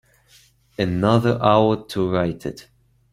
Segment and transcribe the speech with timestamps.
[0.79, 2.67] Another hour to write it.